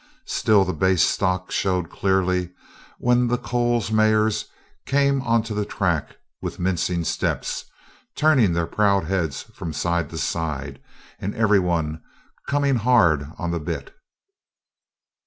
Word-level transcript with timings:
Still, 0.25 0.65
the 0.65 0.73
base 0.73 1.03
stock 1.03 1.51
showed 1.51 1.91
clearly 1.91 2.55
when 2.97 3.27
the 3.27 3.37
Coles 3.37 3.91
mares 3.91 4.45
came 4.87 5.21
onto 5.21 5.53
the 5.53 5.63
track 5.63 6.15
with 6.41 6.57
mincing 6.57 7.03
steps, 7.03 7.65
turning 8.15 8.53
their 8.53 8.65
proud 8.65 9.03
heads 9.03 9.43
from 9.53 9.73
side 9.73 10.09
to 10.09 10.17
side 10.17 10.81
and 11.19 11.35
every 11.35 11.59
one 11.59 12.01
coming 12.47 12.77
hard 12.77 13.27
on 13.37 13.51
the 13.51 13.59
bit. 13.59 13.95